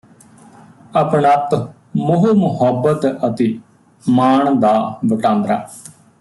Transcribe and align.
ਅਪਣੱਤ 1.01 1.53
ਮੋਹ 1.97 2.25
ਮੁਹੱਬਤ 2.35 3.05
ਅਤੇ 3.27 3.53
ਮਾਣ 4.03 4.53
ਦਾ 4.59 4.73
ਵਟਾਂਦਰਾ 5.05 5.65